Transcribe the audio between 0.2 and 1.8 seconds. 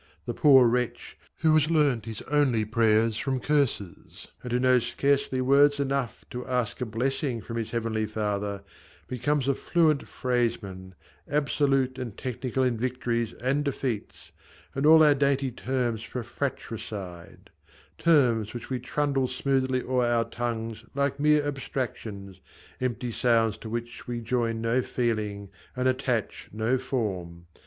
The poor wretch, who has